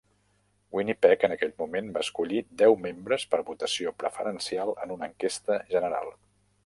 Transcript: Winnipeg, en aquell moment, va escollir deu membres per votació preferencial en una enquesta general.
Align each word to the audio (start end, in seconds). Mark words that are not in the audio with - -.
Winnipeg, 0.75 1.25
en 1.27 1.35
aquell 1.35 1.51
moment, 1.59 1.91
va 1.97 2.03
escollir 2.05 2.41
deu 2.61 2.77
membres 2.87 3.25
per 3.35 3.43
votació 3.51 3.93
preferencial 4.05 4.75
en 4.87 4.95
una 4.97 5.11
enquesta 5.11 5.61
general. 5.77 6.11